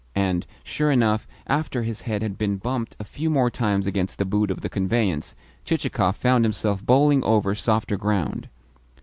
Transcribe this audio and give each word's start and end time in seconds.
And, 0.15 0.47
sure 0.63 0.89
enough, 0.91 1.27
after 1.45 1.83
his 1.83 2.01
head 2.01 2.23
had 2.23 2.35
been 2.35 2.57
bumped 2.57 2.95
a 2.99 3.03
few 3.03 3.29
more 3.29 3.51
times 3.51 3.85
against 3.85 4.17
the 4.17 4.25
boot 4.25 4.49
of 4.49 4.61
the 4.61 4.67
conveyance, 4.67 5.35
Chichikov 5.63 6.15
found 6.15 6.43
himself 6.43 6.83
bowling 6.83 7.23
over 7.23 7.53
softer 7.53 7.97
ground. 7.97 8.49